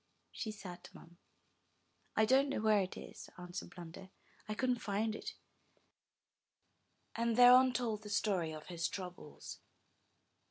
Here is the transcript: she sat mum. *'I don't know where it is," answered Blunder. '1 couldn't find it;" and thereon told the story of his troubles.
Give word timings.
she 0.31 0.51
sat 0.51 0.89
mum. 0.95 1.19
*'I 2.15 2.25
don't 2.25 2.49
know 2.49 2.59
where 2.59 2.81
it 2.81 2.97
is," 2.97 3.29
answered 3.37 3.69
Blunder. 3.69 4.09
'1 4.47 4.55
couldn't 4.57 4.79
find 4.81 5.13
it;" 5.15 5.35
and 7.15 7.35
thereon 7.37 7.71
told 7.71 8.01
the 8.01 8.09
story 8.09 8.51
of 8.51 8.65
his 8.65 8.87
troubles. 8.87 9.59